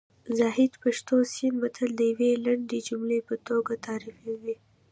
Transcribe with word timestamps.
زاهد 0.37 0.71
پښتو 0.83 1.15
سیند 1.33 1.57
متل 1.61 1.89
د 1.95 2.01
یوې 2.11 2.31
لنډې 2.45 2.79
جملې 2.87 3.19
په 3.29 3.35
توګه 3.47 3.73
تعریفوي 3.85 4.55